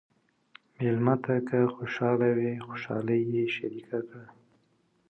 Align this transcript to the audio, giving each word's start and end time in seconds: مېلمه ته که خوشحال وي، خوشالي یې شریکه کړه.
مېلمه 0.77 1.15
ته 1.23 1.33
که 1.47 1.57
خوشحال 1.75 2.19
وي، 2.37 2.51
خوشالي 2.65 3.19
یې 3.33 3.43
شریکه 3.55 3.99
کړه. 4.07 4.25